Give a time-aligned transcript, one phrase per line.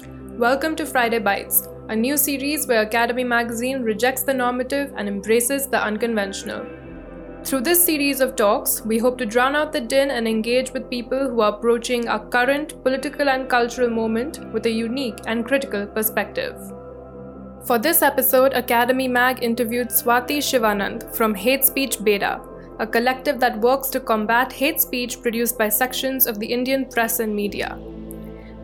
[0.00, 5.68] Welcome to Friday Bites, a new series where Akademi Magazine rejects the normative and embraces
[5.68, 6.66] the unconventional.
[7.44, 10.90] Through this series of talks, we hope to drown out the din and engage with
[10.90, 15.86] people who are approaching our current political and cultural moment with a unique and critical
[15.86, 16.56] perspective.
[17.64, 22.40] For this episode, Akademi Mag interviewed Swathi Shivanand from Hate Speech Beda,
[22.80, 27.20] a collective that works to combat hate speech produced by sections of the Indian press
[27.20, 27.78] and media.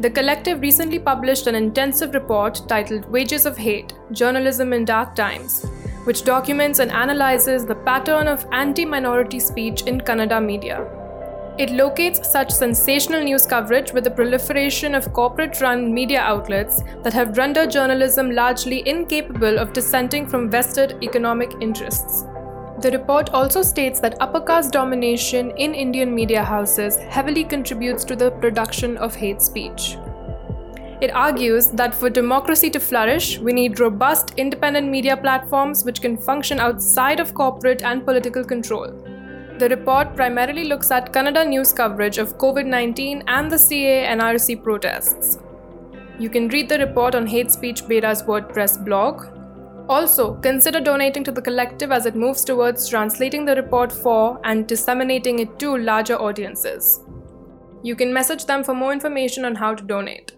[0.00, 5.66] The collective recently published an intensive report titled Wages of Hate Journalism in Dark Times,
[6.04, 10.88] which documents and analyzes the pattern of anti minority speech in Kannada media.
[11.58, 17.12] It locates such sensational news coverage with the proliferation of corporate run media outlets that
[17.12, 22.24] have rendered journalism largely incapable of dissenting from vested economic interests.
[22.80, 28.16] The report also states that upper caste domination in Indian media houses heavily contributes to
[28.16, 29.98] the production of hate speech.
[31.02, 36.16] It argues that for democracy to flourish, we need robust independent media platforms which can
[36.16, 38.88] function outside of corporate and political control.
[39.58, 44.62] The report primarily looks at Kannada news coverage of COVID 19 and the CAA NRC
[44.62, 45.38] protests.
[46.18, 49.26] You can read the report on Hate Speech Beda's WordPress blog,
[49.90, 54.68] also, consider donating to the collective as it moves towards translating the report for and
[54.68, 57.00] disseminating it to larger audiences.
[57.82, 60.36] You can message them for more information on how to donate.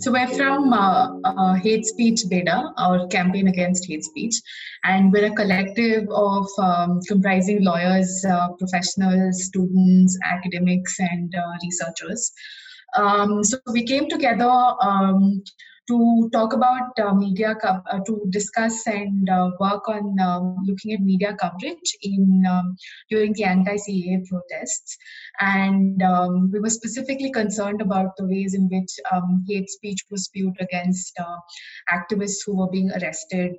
[0.00, 4.34] So we're from uh, uh, Hate Speech Beda, our campaign against hate speech,
[4.82, 12.32] and we're a collective of um, comprising lawyers, uh, professionals, students, academics, and uh, researchers.
[12.96, 15.44] Um, so we came together um,
[15.90, 20.92] to talk about uh, media, co- uh, to discuss and uh, work on um, looking
[20.92, 22.76] at media coverage in um,
[23.10, 24.96] during the anti-CAA protests,
[25.40, 30.24] and um, we were specifically concerned about the ways in which um, hate speech was
[30.24, 31.38] spewed against uh,
[31.92, 33.56] activists who were being arrested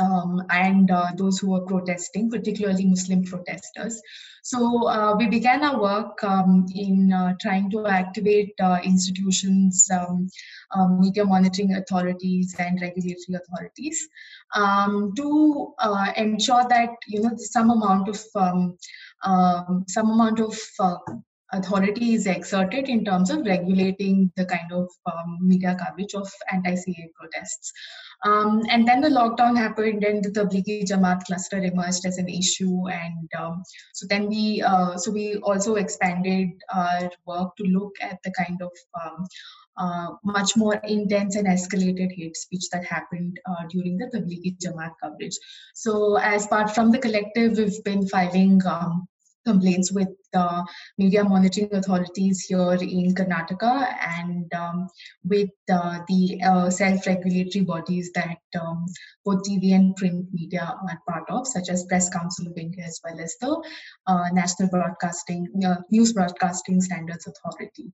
[0.00, 4.00] um, and uh, those who were protesting, particularly Muslim protesters.
[4.42, 10.28] So uh, we began our work um, in uh, trying to activate uh, institutions, um,
[10.74, 14.06] um, media monitoring authorities, and regulatory authorities
[14.54, 18.76] um, to uh, ensure that you know some amount of um,
[19.24, 20.96] um, some amount of uh,
[21.54, 27.12] authority is exerted in terms of regulating the kind of um, media coverage of anti-CAA
[27.14, 27.72] protests.
[28.24, 32.88] Um, and then the lockdown happened and the Tablighi Jamaat cluster emerged as an issue.
[32.88, 38.18] And um, so then we, uh, so we also expanded our work to look at
[38.24, 38.70] the kind of
[39.02, 39.26] um,
[39.76, 44.92] uh, much more intense and escalated hate speech that happened uh, during the Tablighi Jamaat
[45.02, 45.36] coverage.
[45.74, 49.06] So as part from the collective, we've been filing um,
[49.44, 50.62] complaints with uh,
[50.98, 54.88] media monitoring authorities here in Karnataka and um,
[55.24, 58.86] with uh, the uh, self-regulatory bodies that um,
[59.24, 63.00] both TV and print media are part of, such as Press Council of India as
[63.04, 63.62] well as the
[64.06, 67.92] uh, National Broadcasting uh, News Broadcasting Standards Authority.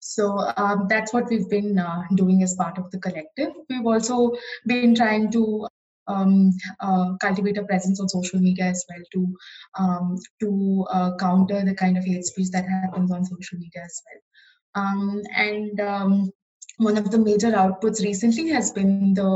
[0.00, 3.52] So um, that's what we've been uh, doing as part of the collective.
[3.68, 4.32] We've also
[4.66, 5.66] been trying to
[6.08, 9.36] um, uh, cultivate a presence on social media as well to
[9.78, 14.02] um, to uh, counter the kind of hate speech that happens on social media as
[14.06, 14.84] well.
[14.84, 16.30] Um, and um,
[16.78, 19.30] one of the major outputs recently has been the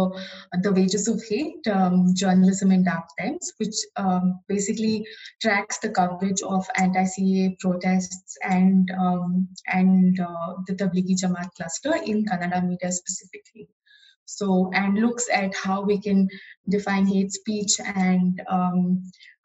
[0.62, 5.06] the wages of hate um, journalism in dark times, which um, basically
[5.40, 8.90] tracks the coverage of anti-CAA protests and
[9.68, 13.68] and uh, the Tablighi Jamaat cluster in Kannada media specifically
[14.36, 16.28] so and looks at how we can
[16.68, 19.02] define hate speech and um,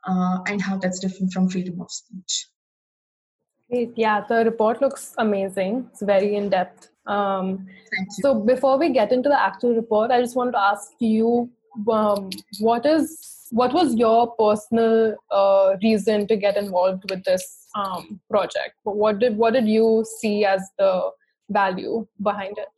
[0.08, 2.46] uh, and how that's different from freedom of speech
[3.70, 3.94] Great.
[3.96, 5.90] Yeah, the report looks amazing.
[5.92, 6.90] It's very in depth.
[7.08, 7.68] Um,
[8.22, 11.50] so before we get into the actual report, I just want to ask you,
[11.92, 12.30] um,
[12.60, 18.76] what is what was your personal uh, reason to get involved with this um, project?
[18.84, 21.10] What did what did you see as the
[21.50, 22.75] value behind it?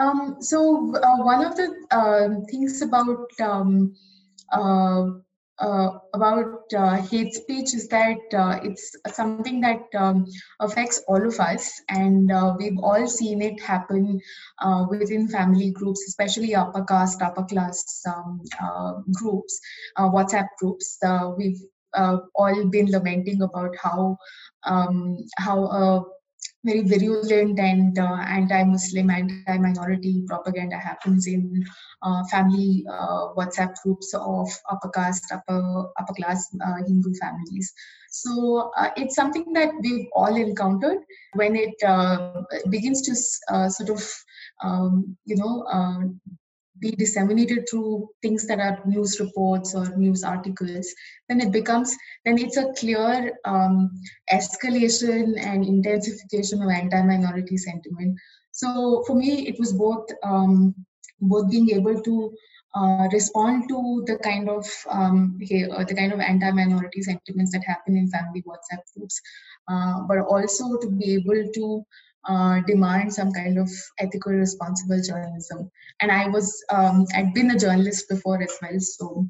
[0.00, 3.94] Um, so uh, one of the uh, things about um,
[4.50, 5.10] uh,
[5.58, 10.26] uh about uh, hate speech is that uh, it's something that um,
[10.60, 14.18] affects all of us, and we've all seen it happen
[14.88, 18.40] within family groups, especially upper caste, upper class um,
[19.12, 19.60] groups,
[19.98, 20.98] WhatsApp groups.
[21.36, 21.60] we've
[21.94, 24.16] all been lamenting about how
[24.64, 26.06] um, how
[26.64, 31.64] very virulent and uh, anti-Muslim, anti-minority propaganda happens in
[32.02, 37.72] uh, family uh, WhatsApp groups of upper caste, upper upper class uh, Hindu families.
[38.10, 40.98] So uh, it's something that we've all encountered
[41.34, 44.06] when it uh, begins to sort of
[44.62, 45.64] um, you know
[46.80, 50.94] be disseminated through things that are news reports or news articles,
[51.28, 53.90] then it becomes then it's a clear um,
[54.32, 58.18] escalation and intensification of anti-minority sentiment.
[58.52, 60.74] So for me, it was both um,
[61.20, 62.34] both being able to
[62.74, 67.96] uh, respond to the kind of um, uh, the kind of anti-minority sentiments that happen
[67.96, 69.20] in family WhatsApp groups,
[69.68, 71.84] uh, but also to be able to
[72.28, 73.68] uh, demand some kind of
[73.98, 75.70] ethical, responsible journalism.
[76.00, 79.26] And I was, um, I'd been a journalist before as well, so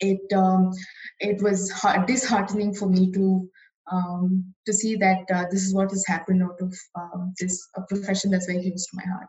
[0.00, 0.72] it um,
[1.20, 1.72] it was
[2.06, 3.48] disheartening for me to
[3.90, 7.82] um, to see that uh, this is what has happened out of um, this a
[7.82, 9.28] profession that's very close to my heart.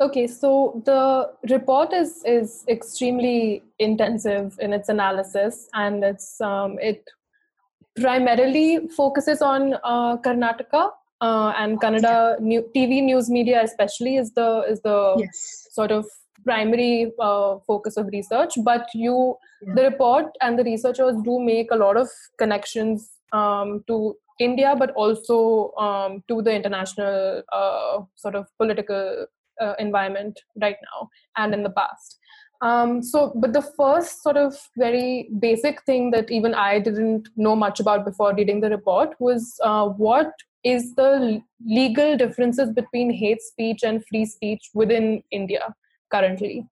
[0.00, 7.08] Okay, so the report is is extremely intensive in its analysis, and it's um, it
[7.96, 10.90] primarily focuses on uh, Karnataka
[11.22, 15.68] uh, and Kannada new, TV news media especially is the is the yes.
[15.70, 16.04] sort of
[16.44, 18.54] primary uh, focus of research.
[18.64, 19.74] But you, yeah.
[19.74, 22.08] the report and the researchers do make a lot of
[22.38, 29.26] connections um, to India, but also um, to the international uh, sort of political
[29.60, 32.18] uh, environment right now and in the past.
[32.62, 37.56] Um, so, but the first sort of very basic thing that even I didn't know
[37.56, 40.32] much about before reading the report was uh, what
[40.64, 45.74] is the legal differences between hate speech and free speech within India
[46.10, 46.66] currently?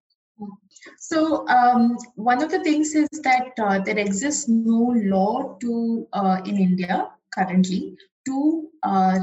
[0.99, 6.41] So um, one of the things is that uh, there exists no law to uh,
[6.47, 7.97] in India currently
[8.27, 9.19] to uh,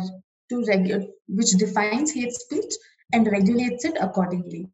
[0.49, 2.73] to which defines hate speech
[3.13, 4.69] and regulates it accordingly.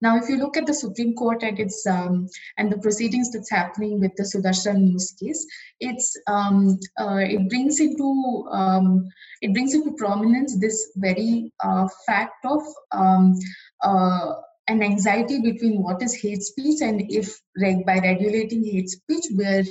[0.00, 3.50] Now, if you look at the Supreme Court and its um, and the proceedings that's
[3.50, 5.46] happening with the Sudarshan news case,
[5.80, 9.08] it's um, uh, it brings into um,
[9.40, 12.62] it brings into prominence this very uh, fact of
[12.92, 13.34] um,
[13.82, 14.34] uh,
[14.68, 19.64] an anxiety between what is hate speech and if reg- by regulating hate speech we're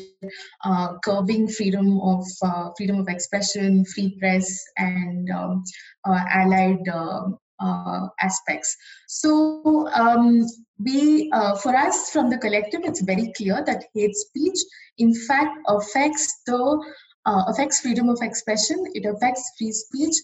[0.66, 5.64] uh, curbing freedom of uh, freedom of expression, free press, and um,
[6.06, 8.76] uh, allied um, uh, aspects.
[9.08, 10.46] So um,
[10.80, 14.60] we, uh, for us from the collective, it's very clear that hate speech,
[14.98, 16.84] in fact, affects the
[17.26, 18.78] uh, affects freedom of expression.
[18.94, 20.16] It affects free speech,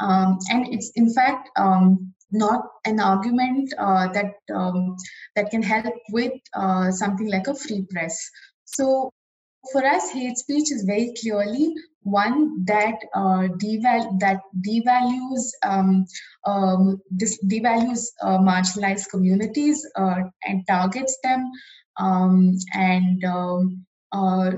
[0.00, 4.96] um, and it's in fact um, not an argument uh, that um,
[5.34, 8.16] that can help with uh, something like a free press.
[8.64, 9.12] So
[9.72, 16.06] for us, hate speech is very clearly one that uh, deval- that devalues um,
[16.46, 21.50] um, dis- devalues uh, marginalized communities uh, and targets them
[21.98, 24.52] um, and um, uh,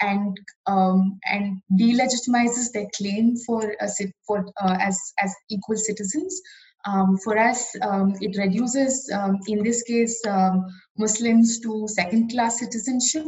[0.00, 3.88] and um, and delegitimizes their claim for a,
[4.26, 6.40] for uh, as as equal citizens.
[6.84, 10.66] Um, for us, um, it reduces, um, in this case, um,
[10.98, 13.26] Muslims to second-class citizenship,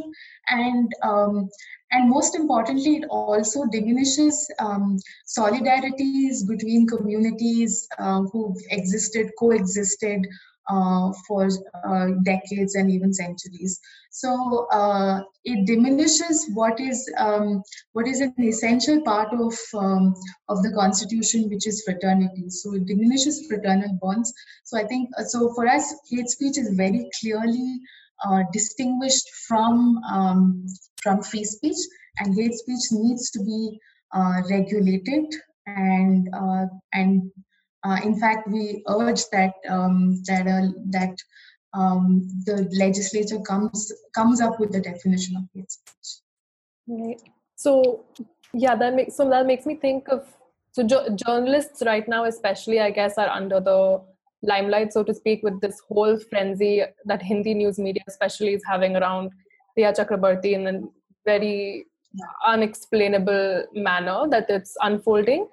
[0.49, 1.49] and um,
[1.91, 4.97] and most importantly, it also diminishes um,
[5.27, 10.27] solidarities between communities uh, who've existed, coexisted
[10.67, 11.47] uh, for
[11.87, 13.79] uh, decades and even centuries.
[14.11, 17.61] So uh, it diminishes what is um,
[17.93, 20.15] what is an essential part of um,
[20.49, 22.49] of the constitution, which is fraternity.
[22.49, 24.33] So it diminishes fraternal bonds.
[24.63, 27.79] So I think uh, so for us, hate speech is very clearly
[28.25, 30.65] uh, distinguished from um,
[31.03, 31.77] from free speech,
[32.19, 33.79] and hate speech needs to be
[34.13, 35.25] uh, regulated
[35.67, 36.29] and
[36.93, 37.31] and
[37.85, 41.15] uh, in fact, we urge that um, that uh, that
[41.73, 46.09] um, the legislature comes comes up with the definition of hate speech.
[46.87, 47.21] Right.
[47.55, 48.05] So
[48.53, 50.25] yeah, that makes so that makes me think of
[50.71, 54.01] so jo- journalists right now, especially, I guess, are under the
[54.41, 58.95] limelight, so to speak, with this whole frenzy that Hindi news media, especially, is having
[58.95, 59.31] around
[59.77, 60.81] Rhea Chakraborty in a
[61.25, 61.85] very
[62.45, 65.47] unexplainable manner that it's unfolding.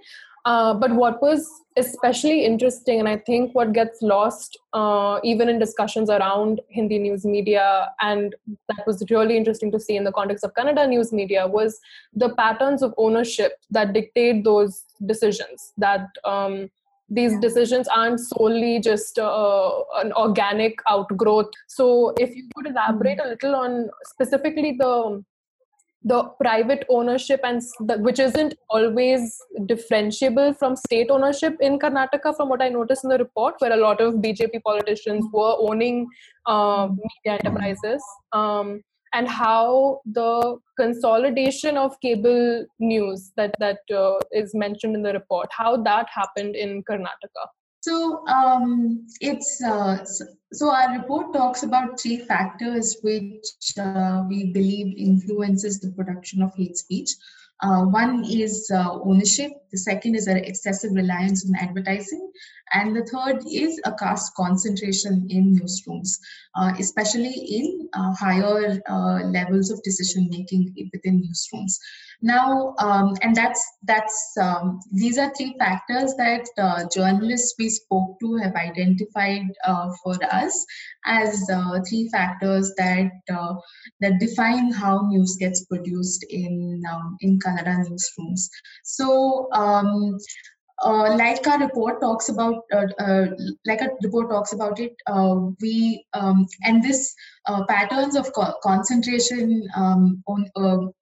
[0.45, 5.59] Uh, but what was especially interesting, and I think what gets lost uh, even in
[5.59, 8.35] discussions around Hindi news media, and
[8.69, 11.79] that was really interesting to see in the context of Kannada news media, was
[12.13, 15.73] the patterns of ownership that dictate those decisions.
[15.79, 16.71] That um,
[17.09, 21.51] these decisions aren't solely just uh, an organic outgrowth.
[21.69, 25.23] So, if you could elaborate a little on specifically the
[26.05, 32.49] the private ownership and the, which isn't always differentiable from state ownership in Karnataka, from
[32.49, 36.09] what I noticed in the report, where a lot of BJP politicians were owning
[36.47, 38.83] uh, media enterprises, um,
[39.15, 45.49] and how the consolidation of cable news that that uh, is mentioned in the report,
[45.51, 47.47] how that happened in Karnataka.
[47.83, 50.05] So um, it's uh,
[50.53, 53.45] so our report talks about three factors which
[53.77, 57.11] uh, we believe influences the production of hate speech.
[57.61, 59.51] Uh, one is uh, ownership.
[59.73, 62.31] The second is an excessive reliance on advertising,
[62.73, 66.19] and the third is a caste concentration in newsrooms,
[66.55, 68.81] uh, especially in uh, higher
[69.25, 71.75] levels of decision making within newsrooms.
[72.23, 78.19] Now, um, and that's that's um, these are three factors that uh, journalists we spoke
[78.21, 80.65] to have identified uh, for us
[81.05, 83.55] as uh, three factors that uh,
[84.01, 88.49] that define how news gets produced in um, in Kannada newsrooms.
[88.85, 89.49] So.
[90.83, 93.27] Um, uh, like our report talks about, uh, uh,
[93.67, 97.15] like a report talks about it, uh, we um, and this
[97.47, 100.93] uh, patterns of co- concentration um, on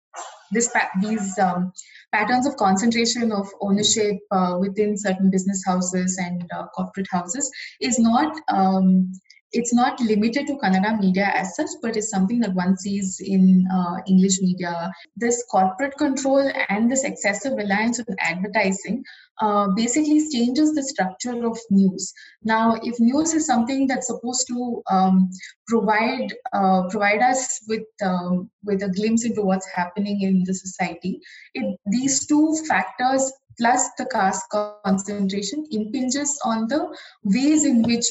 [0.51, 0.71] this
[1.01, 1.73] these um,
[2.13, 8.37] patterns of concentration of ownership uh, within certain business houses and corporate houses is not
[8.49, 9.13] um,
[9.53, 13.67] it's not limited to Kannada media as such, but it's something that one sees in
[13.73, 14.93] uh, English media.
[15.17, 19.03] This corporate control and this excessive reliance on advertising
[19.41, 22.13] uh, basically changes the structure of news.
[22.43, 25.31] Now, if news is something that's supposed to um,
[25.67, 31.21] provide uh, provide us with um, with a glimpse into what's happening in the society,
[31.55, 36.81] it, these two factors plus the caste concentration impinges on the
[37.25, 38.07] ways in which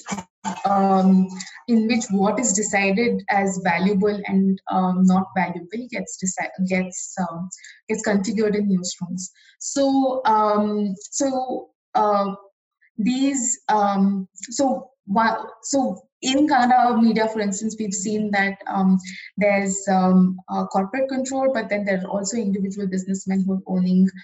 [0.66, 1.28] um,
[1.68, 7.50] in which what is decided as valuable and um, not valuable gets decided gets um,
[7.90, 9.30] gets configured in newsrooms.
[9.60, 12.36] So um, so uh,
[12.98, 14.92] these um, so
[15.64, 19.00] so in Kannada media, for instance, we've seen that um,
[19.38, 20.38] there's um,
[20.72, 24.20] corporate control, but then there are also individual businessmen who are owning uh,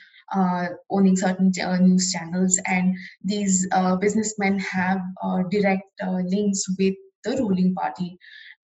[0.90, 6.96] owning certain uh, news channels, and these uh, businessmen have uh, direct uh, links with
[7.24, 8.18] the ruling party,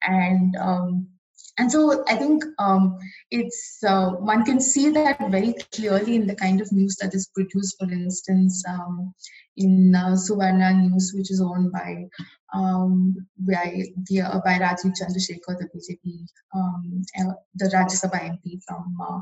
[0.03, 1.07] and um,
[1.57, 2.97] and so I think um,
[3.29, 7.29] it's uh, one can see that very clearly in the kind of news that is
[7.35, 7.75] produced.
[7.79, 9.13] For instance, um,
[9.57, 12.07] in uh, Suvarna News, which is owned by
[12.53, 17.01] um, by, the, uh, by Rajeev Chandrasekhar, the BJP, um,
[17.55, 19.19] the Rajya Sabha MP from uh,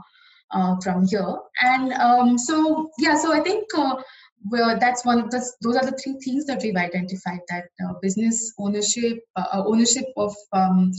[0.81, 1.35] from here.
[1.61, 3.95] And um, so, yeah, so I think uh,
[4.45, 8.53] well, that's one the those are the three things that we've identified that uh, business
[8.57, 10.91] ownership uh, ownership of um,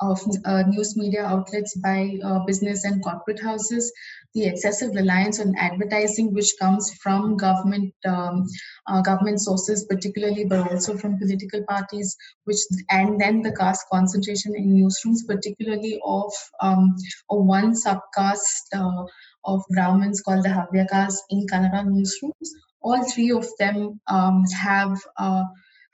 [0.00, 3.90] of uh, news media outlets by uh, business and corporate houses,
[4.34, 8.46] the excessive reliance on advertising, which comes from government um,
[8.88, 12.58] uh, government sources, particularly, but also from political parties, which
[12.90, 16.94] and then the caste concentration in newsrooms, particularly of um,
[17.28, 19.04] one subcaste uh,
[19.44, 22.48] of Brahmins called the Havya caste in Kannada newsrooms.
[22.82, 25.44] All three of them um, have uh,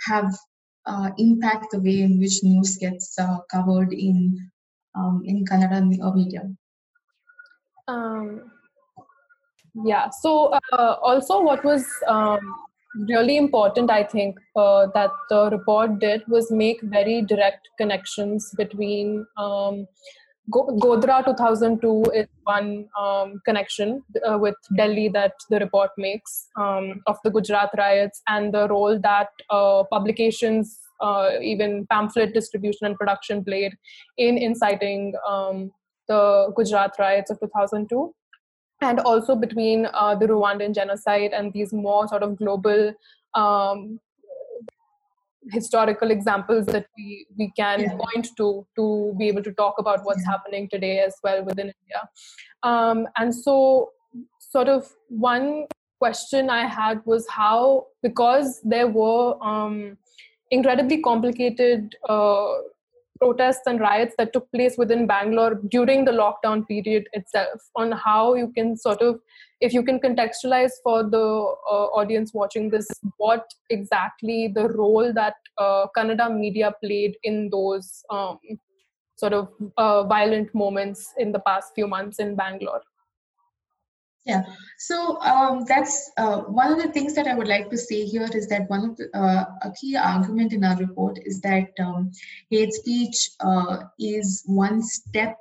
[0.06, 0.34] have
[0.86, 4.50] uh, impact the way in which news gets uh, covered in
[4.94, 5.80] um, in Kannada
[6.14, 6.42] media?
[7.88, 8.50] Um,
[9.84, 10.10] yeah.
[10.10, 12.40] So uh, also, what was um,
[13.08, 19.26] really important, I think, uh, that the report did was make very direct connections between
[19.36, 19.86] um,
[20.50, 27.16] Godhra 2002 is one um, connection uh, with Delhi that the report makes um, of
[27.22, 33.44] the Gujarat riots and the role that uh, publications, uh, even pamphlet distribution and production
[33.44, 33.76] played
[34.18, 35.70] in inciting um,
[36.08, 38.12] the Gujarat riots of 2002.
[38.80, 42.92] And also between uh, the Rwandan genocide and these more sort of global
[43.34, 44.00] um,
[45.50, 47.96] historical examples that we we can yeah.
[47.96, 52.08] point to to be able to talk about what's happening today as well within India.
[52.62, 53.90] Um, and so,
[54.38, 55.66] sort of one
[55.98, 59.96] question I had was how because there were um,
[60.50, 62.52] incredibly complicated uh,
[63.22, 68.34] protests and riots that took place within Bangalore during the lockdown period itself, on how
[68.34, 69.20] you can sort of,
[69.60, 71.26] if you can contextualize for the
[71.74, 72.88] uh, audience watching this,
[73.18, 75.86] what exactly the role that uh,
[76.30, 78.38] media played in those um,
[79.16, 82.82] sort of uh, violent moments in the past few months in Bangalore.
[84.24, 84.42] Yeah,
[84.78, 88.28] so um, that's uh, one of the things that I would like to say here
[88.32, 92.12] is that one of the uh, a key argument in our report is that um,
[92.48, 95.36] hate speech uh, is one step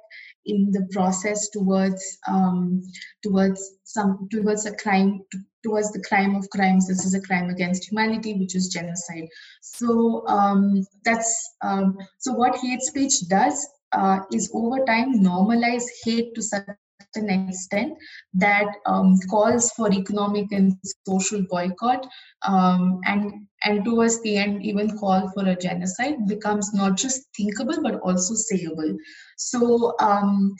[0.48, 2.82] in the process towards um,
[3.22, 5.22] towards some towards a crime
[5.64, 6.88] towards the crime of crimes.
[6.88, 9.28] This is a crime against humanity which is genocide.
[9.62, 16.34] So um, that's um, so what hate speech does uh, is over time normalize hate
[16.34, 16.66] to such
[17.16, 17.98] an extent
[18.34, 20.74] that um, calls for economic and
[21.08, 22.08] social boycott
[22.44, 27.82] um, and and towards the end even call for a genocide becomes not just thinkable
[27.82, 28.96] but also sayable.
[29.38, 30.56] So um,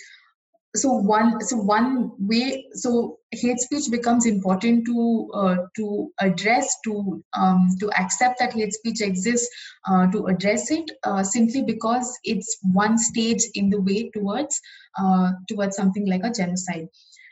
[0.76, 7.22] so one so one way so hate speech becomes important to uh, to address to
[7.34, 9.50] um, to accept that hate speech exists
[9.86, 14.62] uh, to address it uh, simply because it's one stage in the way towards
[14.98, 16.88] uh, towards something like a genocide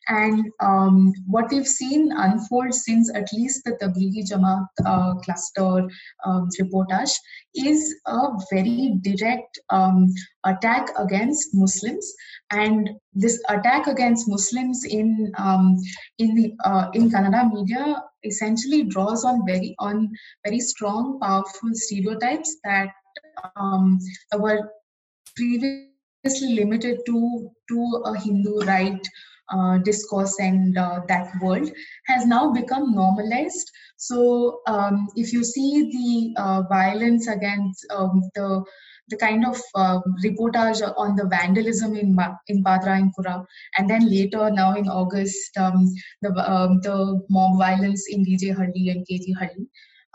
[0.09, 5.87] and um, what we've seen unfold since at least the Tablighi Jamaat uh, cluster
[6.25, 7.13] um, reportage
[7.55, 10.07] is a very direct um,
[10.45, 12.11] attack against Muslims.
[12.51, 15.77] And this attack against Muslims in um,
[16.17, 20.09] in the uh, in Kannada media essentially draws on very on
[20.43, 22.89] very strong, powerful stereotypes that
[23.55, 23.99] um,
[24.33, 24.71] were
[25.35, 29.07] previously limited to to a Hindu right
[29.51, 31.70] uh, discourse and uh, that world
[32.08, 33.72] has now become normalized.
[33.98, 38.63] So um, if you see the uh, violence against um, the
[39.10, 42.15] the kind of uh, reportage on the vandalism in
[42.48, 43.44] in Padarayanapura,
[43.77, 45.88] and then later now in August um,
[46.22, 49.65] the um, the mob violence in DJ Halli and KG Halli,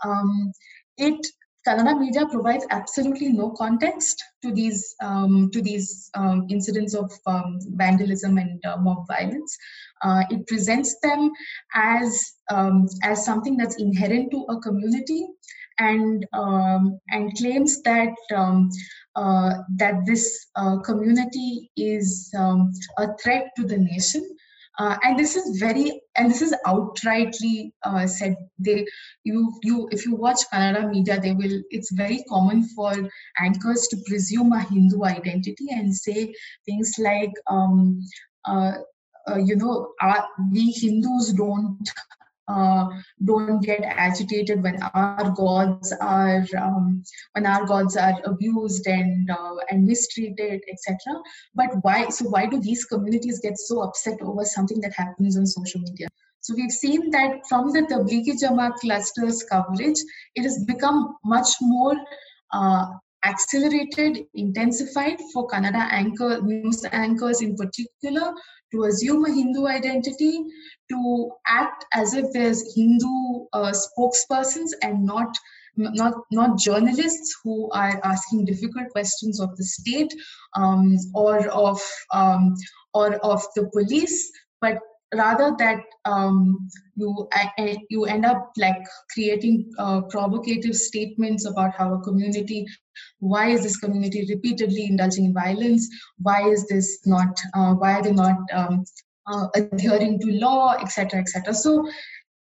[0.05, 0.53] um,
[0.97, 1.27] it
[1.67, 7.59] Kannada media provides absolutely no context to these um, to these um, incidents of um,
[7.73, 9.57] vandalism and uh, mob violence.
[10.03, 11.31] Uh, it presents them
[11.73, 15.25] as um, as something that's inherent to a community,
[15.79, 18.69] and um, and claims that um,
[19.15, 24.23] uh, that this uh, community is a threat to the nation.
[24.77, 28.85] Uh, and this is very and this is outrightly uh, said they
[29.23, 32.93] you you if you watch kannada media they will it's very common for
[33.39, 36.33] anchors to presume a hindu identity and say
[36.65, 38.01] things like um,
[38.45, 38.73] uh,
[39.29, 41.89] uh you know our, we hindus don't
[42.47, 42.87] uh,
[43.23, 47.03] don't get agitated when our gods are um,
[47.33, 50.97] when our gods are abused and uh, and mistreated etc
[51.55, 55.45] but why so why do these communities get so upset over something that happens on
[55.45, 56.07] social media?
[56.41, 59.99] So we've seen that from the Tablighi Jamaat clusters coverage,
[60.35, 61.95] it has become much more
[62.53, 62.85] uh,
[63.25, 68.33] accelerated, intensified for Kannada anchor news anchors in particular
[68.71, 70.43] to assume a Hindu identity,
[70.89, 75.35] to act as if there's Hindu uh, spokespersons and not
[75.77, 80.13] not not journalists who are asking difficult questions of the state
[80.55, 81.81] um, or of
[82.13, 82.55] um,
[82.93, 84.79] or of the police, but
[85.13, 87.27] rather that um, you
[87.89, 92.65] you end up like creating uh, provocative statements about how a community
[93.19, 95.87] why is this community repeatedly indulging in violence
[96.17, 98.83] why is this not uh, why are they not um,
[99.27, 101.53] uh, adhering to law, etc., etc.
[101.53, 101.89] So,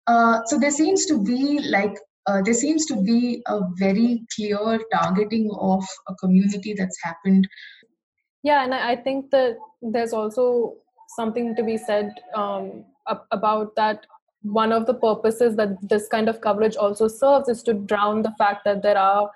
[0.06, 4.80] uh, so there seems to be like uh, there seems to be a very clear
[4.92, 7.48] targeting of a community that's happened.
[8.42, 10.76] Yeah, and I think that there's also
[11.16, 12.84] something to be said um,
[13.30, 14.06] about that.
[14.42, 18.32] One of the purposes that this kind of coverage also serves is to drown the
[18.38, 19.28] fact that there are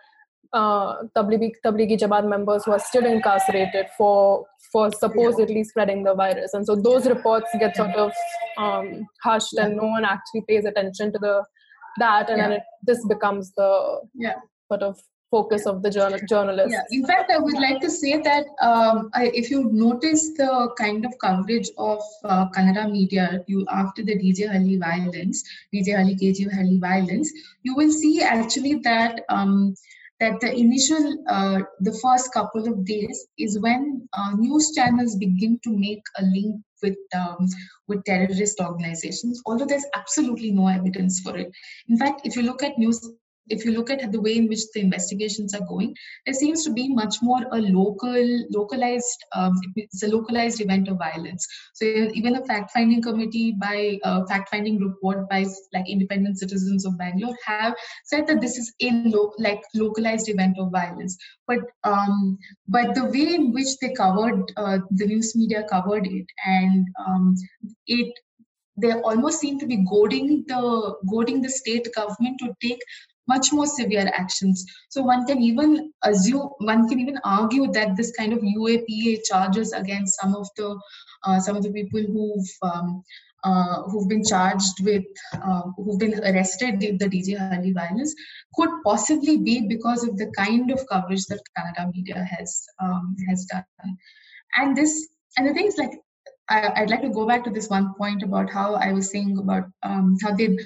[0.53, 6.55] uh, Tablighi, Tablighi Jamaat members who are still incarcerated for for supposedly spreading the virus,
[6.55, 8.12] and so those reports get sort of
[8.57, 9.66] um, hushed, yeah.
[9.66, 11.45] and no one actually pays attention to the
[11.99, 12.49] that, and yeah.
[12.49, 14.01] then it, this becomes the
[14.69, 14.99] sort of
[15.31, 16.73] focus of the journal, journalist.
[16.73, 20.71] Yeah, in fact, I would like to say that um, I, if you notice the
[20.77, 26.19] kind of coverage of uh, Kannada media you after the DJ Halli violence, DJ Halli
[26.21, 29.23] KG Halli violence, you will see actually that.
[29.29, 29.75] Um,
[30.21, 35.59] that the initial, uh, the first couple of days is when uh, news channels begin
[35.64, 37.47] to make a link with um,
[37.88, 39.43] with terrorist organizations.
[39.47, 41.51] Although there's absolutely no evidence for it.
[41.88, 43.01] In fact, if you look at news
[43.51, 46.73] if you look at the way in which the investigations are going, there seems to
[46.73, 51.47] be much more a local, localized, um, it's a localized event of violence.
[51.75, 51.85] So
[52.15, 57.75] even a fact-finding committee by a fact-finding report by like independent citizens of Bangalore have
[58.05, 61.17] said that this is a lo- like localized event of violence.
[61.47, 66.27] But um, but the way in which they covered uh, the news media covered it
[66.47, 67.35] and um,
[67.87, 68.13] it
[68.77, 72.81] they almost seem to be goading the goading the state government to take
[73.33, 74.64] much more severe actions.
[74.88, 79.73] So one can even assume, one can even argue that this kind of UAPA charges
[79.73, 80.79] against some of the
[81.25, 83.03] uh, some of the people who've um,
[83.43, 88.14] uh, who've been charged with, uh, who've been arrested with the DJ Halli violence,
[88.55, 93.47] could possibly be because of the kind of coverage that Kannada media has um, has
[93.47, 93.64] done.
[94.57, 95.93] And this, and the things like,
[96.51, 99.38] I, would like to go back to this one point about how I was saying
[99.38, 100.59] about um, how they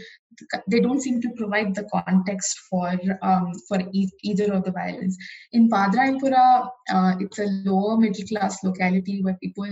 [0.69, 2.93] they don't seem to provide the context for
[3.23, 5.17] um, for e- either of the violence.
[5.53, 9.67] In Padarayanapura, uh, it's a lower middle class locality where people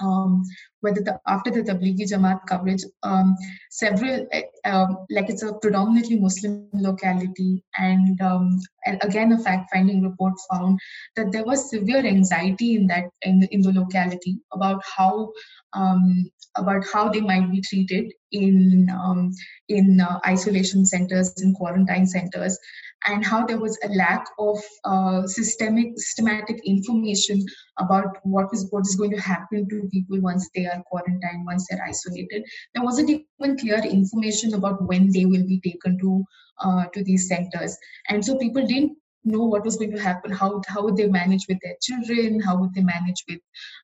[0.00, 0.42] um,
[0.80, 3.36] whether the after the Tablighi Jamaat coverage, um,
[3.70, 4.26] several
[4.64, 10.78] uh, like it's a predominantly Muslim locality, and, um, and again a fact-finding report found
[11.16, 15.32] that there was severe anxiety in that in, in the locality about how
[15.72, 19.32] um, about how they might be treated in um,
[19.68, 22.58] in uh, isolation centers in quarantine centers
[23.06, 27.44] and how there was a lack of uh, systemic systematic information
[27.78, 31.66] about what is what is going to happen to people once they are quarantined once
[31.68, 36.24] they're isolated there wasn't even clear information about when they will be taken to
[36.60, 37.76] uh, to these centers.
[38.08, 41.44] And so people didn't know what was going to happen how how would they manage
[41.46, 43.38] with their children how would they manage with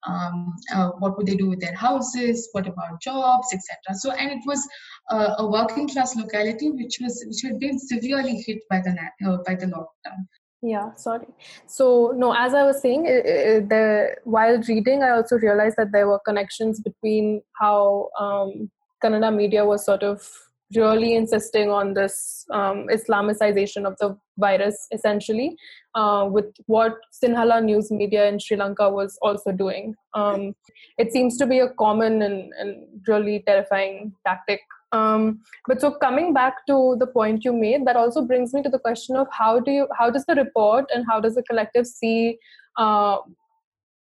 [0.09, 4.31] um, uh, what would they do with their houses what about jobs etc so and
[4.31, 4.67] it was
[5.11, 8.97] uh, a working class locality which was which had been severely hit by the
[9.29, 10.25] uh, by the lockdown
[10.63, 11.27] yeah sorry
[11.67, 16.19] so no as i was saying the while reading i also realized that there were
[16.21, 18.71] connections between how um,
[19.03, 20.29] kannada media was sort of
[20.75, 25.57] really insisting on this um, Islamicization of the virus, essentially,
[25.95, 29.95] uh, with what Sinhala news media in Sri Lanka was also doing.
[30.15, 30.55] Um,
[30.99, 34.61] it seems to be a common and, and really terrifying tactic.
[34.93, 38.69] Um, but so coming back to the point you made, that also brings me to
[38.69, 41.87] the question of how do you, how does the report and how does the collective
[41.87, 42.39] see
[42.77, 43.19] uh,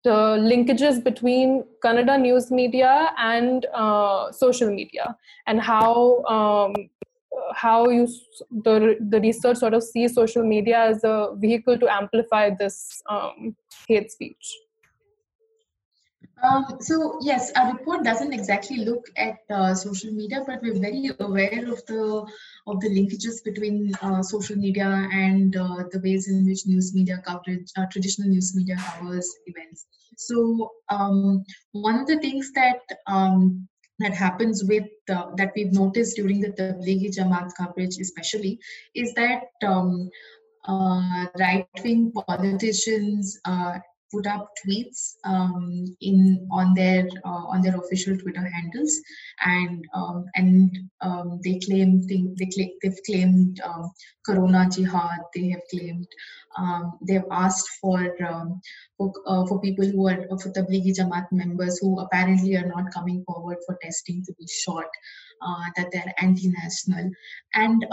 [0.04, 5.18] the linkages between Kannada news media and uh, social media,
[5.48, 6.74] and how um,
[7.56, 8.08] how you
[8.52, 13.56] the the research sort of sees social media as a vehicle to amplify this um,
[13.88, 14.56] hate speech.
[16.44, 21.12] Um, so yes, our report doesn't exactly look at uh, social media, but we're very
[21.20, 22.28] aware of the
[22.68, 27.22] of the linkages between uh, social media and uh, the ways in which news media
[27.26, 29.86] coverage, uh, traditional news media covers events.
[30.18, 33.68] So um, one of the things that um,
[34.00, 38.60] that happens with that we've noticed during the Tablighi Jamaat coverage, especially,
[38.94, 40.10] is that um,
[40.68, 43.80] uh, right-wing politicians uh,
[44.16, 49.00] put up tweets um, in on their uh, on their official Twitter handles,
[49.46, 53.92] and um, and um, they claim they, they claim, they've claimed um,
[54.26, 55.20] Corona jihad.
[55.34, 56.08] They have claimed
[56.58, 58.62] um, they've asked for um,
[58.98, 63.24] for, uh, for people who are for Tablighi Jamaat members who apparently are not coming
[63.26, 64.88] forward for testing to be shot.
[65.42, 67.12] Uh, that they're anti-national,
[67.54, 67.86] and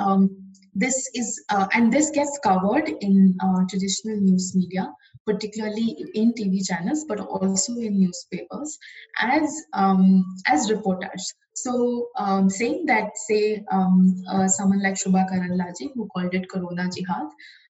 [0.75, 4.91] this is uh, and this gets covered in uh, traditional news media
[5.27, 8.79] particularly in tv channels but also in newspapers
[9.21, 11.35] as um, as reporters.
[11.55, 16.89] So um, saying that say um, uh, someone like shobha karandlaje who called it corona
[16.89, 17.29] jihad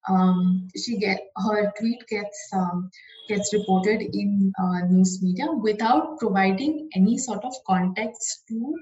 [0.09, 2.89] um, she get her tweet gets um,
[3.27, 8.75] gets reported in uh, news media without providing any sort of context to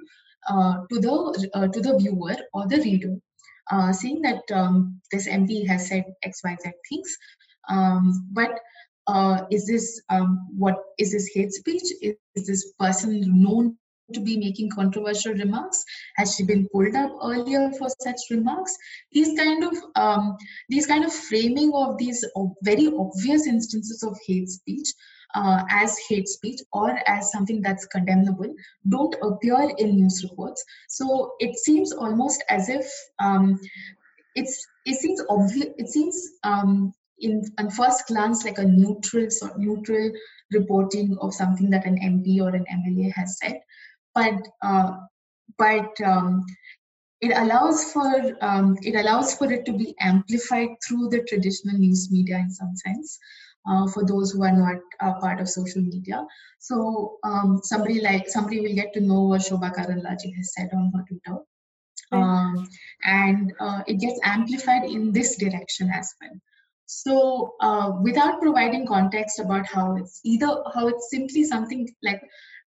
[0.50, 3.16] to the uh, to the viewer or the reader
[3.72, 7.18] uh, saying that um, this MP has said X, Y, Z things.
[7.70, 8.60] Um, but
[9.08, 11.84] uh, is this um, what is this hate speech?
[12.02, 13.78] Is, is, this person known
[14.14, 15.84] to be making controversial remarks?
[16.18, 18.76] Has she been pulled up earlier for such remarks?
[19.12, 20.38] These kind of um,
[20.70, 22.26] these kind of framing of these
[22.64, 24.90] very obvious instances of hate speech
[25.36, 28.54] uh, as hate speech or as something that's condemnable
[28.90, 30.64] don't appear in news reports.
[30.90, 32.86] So it seems almost as if
[33.20, 33.60] um,
[34.36, 35.68] it's it seems obvious.
[35.78, 40.12] It seems um, in on first glance like a neutral sort neutral
[40.52, 43.60] reporting of something that an MP or an MLA has said,
[44.16, 44.92] but uh,
[45.58, 46.46] but um,
[47.22, 52.12] it allows for um, it allows for it to be amplified through the traditional news
[52.12, 53.20] media in some sense
[53.68, 56.26] uh, for those who are not uh, part of social media.
[56.60, 60.92] So um, somebody like somebody will get to know what Shobha Karandlaje has said on
[60.96, 61.40] her Twitter.
[62.14, 62.68] Um,
[63.06, 66.38] and uh, it gets amplified in this direction as well.
[66.86, 72.22] So uh, without providing context about how it's either how it's simply something like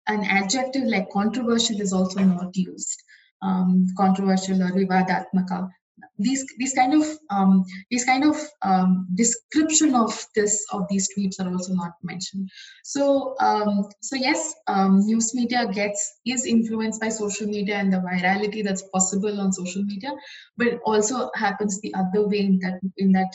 [0.07, 3.03] an adjective like controversial is also not used.
[3.41, 5.69] Um, controversial or vivadatmaka
[6.17, 11.39] these these kind of um, these kind of um, description of this of these tweets
[11.39, 12.49] are also not mentioned.
[12.83, 17.97] So um, so yes, um, news media gets is influenced by social media and the
[17.97, 20.11] virality that's possible on social media,
[20.57, 23.33] but it also happens the other way in that in that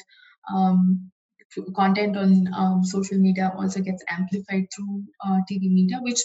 [0.52, 1.10] um,
[1.74, 6.20] content on um, social media also gets amplified through uh, TV media, which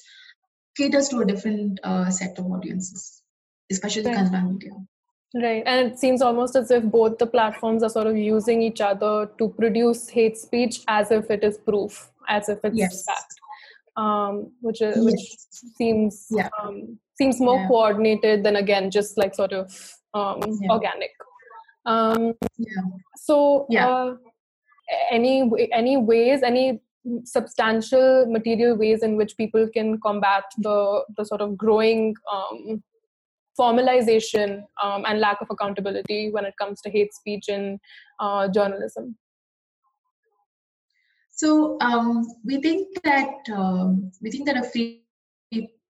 [0.76, 3.22] caters to a different uh, set of audiences,
[3.72, 4.32] especially right.
[4.32, 4.72] the media.
[5.34, 5.64] Right.
[5.66, 9.32] And it seems almost as if both the platforms are sort of using each other
[9.40, 13.04] to produce hate speech as if it is proof, as if it's yes.
[13.04, 13.34] fact.
[13.96, 15.06] Um, which is, yes.
[15.06, 16.50] which seems yeah.
[16.62, 17.68] um, seems more yeah.
[17.68, 20.72] coordinated than again just like sort of um, yeah.
[20.72, 21.12] organic.
[21.86, 22.82] Um, yeah.
[23.18, 23.88] So yeah.
[23.88, 24.16] Uh,
[25.12, 26.82] any any ways any
[27.24, 32.84] substantial material ways in which people can combat the the sort of growing um,
[33.60, 37.80] formalization um, and lack of accountability when it comes to hate speech in
[38.20, 39.16] uh, journalism?
[41.32, 45.04] So um, we think that um, we think that a free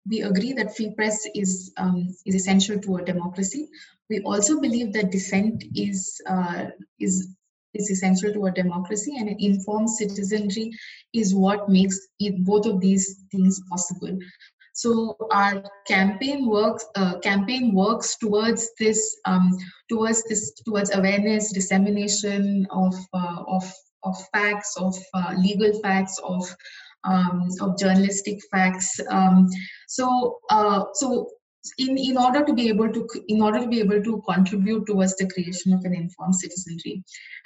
[0.10, 3.70] we agree that free press is um, is essential to a democracy.
[4.10, 6.66] We also believe that dissent is uh,
[7.00, 7.36] is
[7.74, 10.72] is essential to a democracy, and an informed citizenry
[11.14, 14.18] is what makes it, both of these things possible.
[14.74, 19.52] So our campaign works uh, campaign works towards this um,
[19.90, 23.64] towards this towards awareness, dissemination of uh, of
[24.04, 26.44] of facts, of uh, legal facts, of
[27.04, 29.00] um, of journalistic facts.
[29.10, 29.48] Um,
[29.88, 31.30] so uh, so
[31.78, 35.16] in, in order to be able to in order to be able to contribute towards
[35.18, 37.04] the creation of an informed citizenry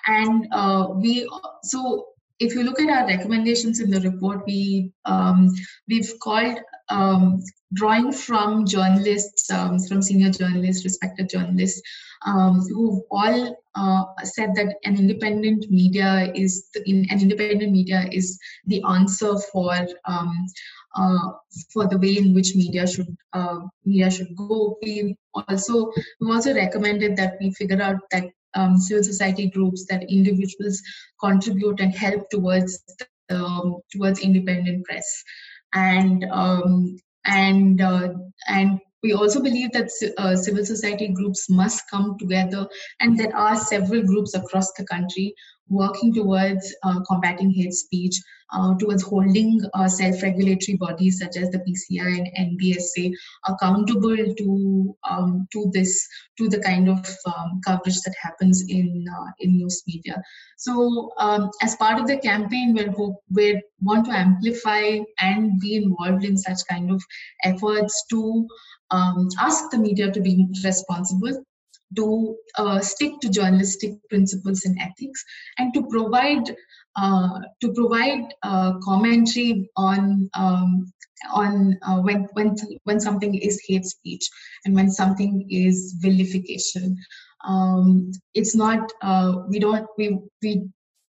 [0.08, 1.30] and uh, we
[1.64, 2.08] so
[2.40, 5.50] if you look at our recommendations in the report, we um,
[5.88, 11.82] we've called um, drawing from journalists, um, from senior journalists, respected journalists,
[12.26, 18.40] um, who all uh, said that an independent media is in an independent media is
[18.66, 19.74] the answer for
[20.06, 20.48] um,
[20.96, 21.32] uh,
[21.72, 24.78] for the way in which media should uh, media should go.
[24.82, 30.10] We also we also recommended that we figure out that um, civil society groups, that
[30.10, 30.82] individuals
[31.20, 32.84] contribute and help towards
[33.30, 35.24] um, towards independent press,
[35.74, 38.10] and um, and uh,
[38.48, 42.68] and we also believe that uh, civil society groups must come together,
[43.00, 45.34] and there are several groups across the country
[45.70, 48.16] working towards uh, combating hate speech,
[48.54, 53.12] uh, towards holding uh, self-regulatory bodies such as the PCI and NBSA
[53.48, 59.32] accountable to um, to this to the kind of um, coverage that happens in uh,
[59.40, 60.22] in news media.
[60.58, 65.76] So, um, as part of the campaign, we hope we want to amplify and be
[65.76, 67.04] involved in such kind of
[67.44, 68.48] efforts to
[68.92, 71.44] um, ask the media to be responsible
[71.96, 75.24] to uh, stick to journalistic principles and ethics
[75.58, 76.56] and to provide
[76.96, 80.92] uh, to provide uh, commentary on um,
[81.34, 84.28] on uh, when when when something is hate speech
[84.66, 86.98] and when something is vilification.
[87.48, 90.68] Um, it's not uh, we don't we we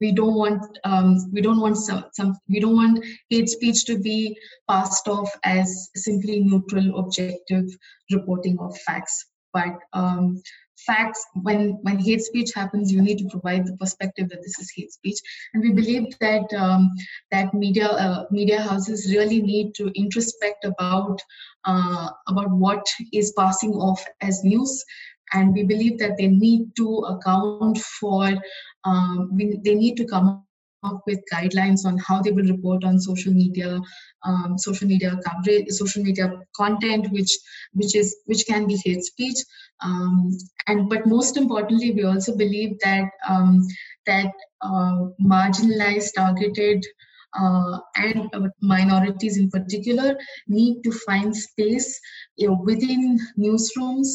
[0.00, 3.98] we don't want um, we don't want some, some we don't want hate speech to
[3.98, 4.36] be
[4.68, 7.64] passed off as simply neutral objective
[8.12, 10.42] reporting of facts but um,
[10.86, 14.72] facts when when hate speech happens you need to provide the perspective that this is
[14.74, 15.18] hate speech.
[15.52, 16.90] And we believe that um,
[17.30, 21.20] that media uh, media houses really need to introspect about
[21.64, 24.84] uh, about what is passing off as news.
[25.32, 28.32] And we believe that they need to account for
[28.84, 30.44] um, we, they need to come
[30.82, 33.80] up with guidelines on how they will report on social media
[34.24, 37.38] um, social media coverage social media content which
[37.72, 39.38] which is which can be hate speech.
[39.82, 40.30] Um,
[40.66, 43.66] and but most importantly we also believe that um,
[44.06, 46.84] that uh, marginalized targeted
[47.38, 50.16] uh, and uh, minorities in particular
[50.48, 52.00] need to find space
[52.36, 54.08] you know, within newsrooms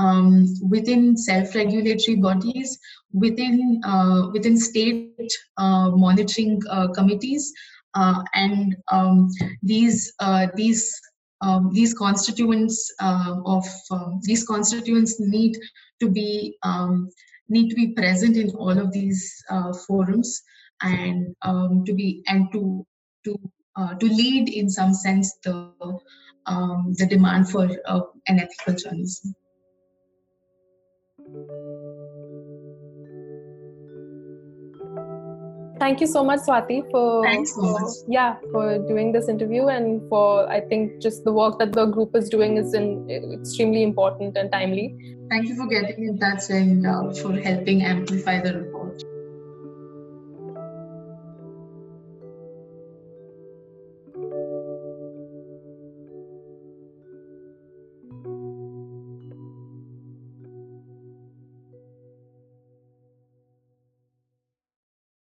[0.00, 2.78] um, within self-regulatory bodies,
[3.12, 7.52] within uh, within state uh, monitoring uh, committees,
[7.94, 9.30] uh, and um,
[9.62, 11.00] these uh, these
[11.42, 15.56] um, these constituents uh, of um, these constituents need
[16.00, 17.10] to be um,
[17.48, 19.22] need to be present in all of these
[19.86, 20.42] forums
[20.82, 22.86] and um, to be and to
[23.24, 23.38] to
[23.98, 25.72] to lead in some sense the
[26.98, 27.64] the demand for
[28.28, 29.34] an ethical journalism.
[35.80, 37.88] Thank you so much, Swathi, for, Thanks so much.
[38.06, 42.14] yeah for doing this interview and for I think just the work that the group
[42.14, 44.94] is doing is in, extremely important and timely.
[45.30, 48.69] Thank you for getting in touch and uh, for helping amplify the.